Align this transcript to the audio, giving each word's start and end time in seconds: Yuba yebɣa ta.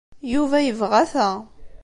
Yuba 0.33 0.57
yebɣa 0.61 1.01
ta. 1.11 1.29